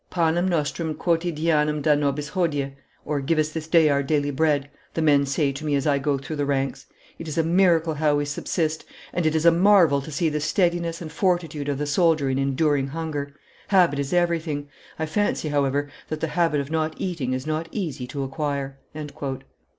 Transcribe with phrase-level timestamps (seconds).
[0.09, 2.71] 'Panem nostrum quotidianum da nobis hodie'
[3.27, 6.17] (give us this day our daily bread), the men say to me as I go
[6.17, 6.87] through the ranks;
[7.19, 8.83] it is a miracle how we subsist,
[9.13, 12.39] and it is a marvel to see the steadiness and fortitude of the soldier in
[12.39, 13.35] enduring hunger;
[13.67, 18.07] habit is everything; I fancy, however, that the habit of not eating is not easy
[18.07, 18.79] to acquire."